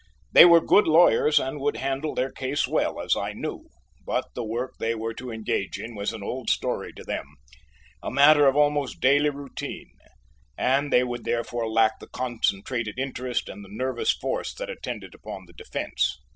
They 0.31 0.45
were 0.45 0.65
good 0.65 0.87
lawyers, 0.87 1.39
and 1.39 1.59
would 1.59 1.77
handle 1.77 2.15
their 2.15 2.31
case 2.31 2.67
well 2.67 2.97
I 3.19 3.33
knew, 3.33 3.69
but 4.03 4.25
the 4.33 4.43
work 4.43 4.77
they 4.79 4.95
were 4.95 5.13
to 5.13 5.29
engage 5.31 5.77
in 5.77 5.93
was 5.93 6.11
an 6.11 6.23
old 6.23 6.49
story 6.49 6.91
to 6.93 7.03
them, 7.03 7.35
a 8.01 8.09
matter 8.09 8.47
of 8.47 8.55
almost 8.55 8.99
daily 8.99 9.29
routine, 9.29 9.91
and 10.57 10.91
they 10.91 11.03
would 11.03 11.23
therefore 11.23 11.69
lack 11.69 11.99
the 11.99 12.07
concentrated 12.09 12.97
interest 12.97 13.47
and 13.47 13.63
the 13.63 13.69
nervous 13.71 14.11
force 14.11 14.55
that 14.55 14.71
attend 14.71 15.03
upon 15.03 15.45
the 15.45 15.53
defence. 15.53 16.17